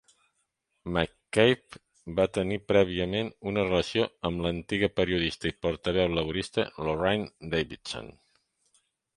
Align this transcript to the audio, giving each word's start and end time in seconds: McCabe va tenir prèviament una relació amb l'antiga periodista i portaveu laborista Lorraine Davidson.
McCabe 0.93 1.75
va 2.19 2.25
tenir 2.37 2.57
prèviament 2.71 3.29
una 3.53 3.65
relació 3.67 4.07
amb 4.31 4.43
l'antiga 4.47 4.89
periodista 5.01 5.53
i 5.53 5.55
portaveu 5.67 6.19
laborista 6.21 6.67
Lorraine 6.89 7.53
Davidson. 7.57 8.13